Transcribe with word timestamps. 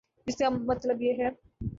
جس 0.27 0.37
کا 0.37 0.49
مطلب 0.49 1.01
یہ 1.01 1.13
ہے۔ 1.19 1.29